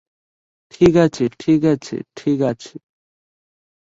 ঠিক 0.71 0.93
আছে, 0.97 1.23
ঠিক 1.39 1.61
আছে, 1.65 1.95
ঠিক 2.17 2.39
আছে! 2.41 2.73